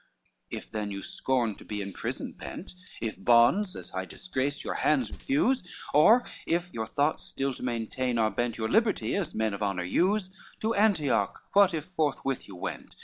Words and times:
XLIX 0.51 0.57
"If 0.57 0.71
then 0.71 0.89
you 0.89 1.01
scorn 1.03 1.53
to 1.57 1.63
be 1.63 1.79
in 1.79 1.93
prison 1.93 2.33
pent, 2.33 2.73
If 3.01 3.23
bonds, 3.23 3.75
as 3.75 3.91
high 3.91 4.05
disgrace, 4.05 4.63
your 4.63 4.73
hands 4.73 5.11
refuse; 5.11 5.61
Or 5.93 6.25
if 6.47 6.73
your 6.73 6.87
thoughts 6.87 7.21
still 7.21 7.53
to 7.53 7.61
maintain 7.61 8.17
are 8.17 8.31
bent 8.31 8.57
Your 8.57 8.67
liberty, 8.67 9.15
as 9.15 9.35
men 9.35 9.53
of 9.53 9.61
honor 9.61 9.83
use: 9.83 10.31
To 10.61 10.73
Antioch 10.73 11.39
what 11.53 11.75
if 11.75 11.85
forthwith 11.85 12.47
you 12.47 12.55
went? 12.55 12.95